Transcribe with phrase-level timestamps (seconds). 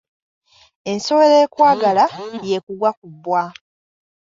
[0.91, 2.05] Ensowera ekwagala
[2.47, 3.43] y'ekugwa ku bbwa.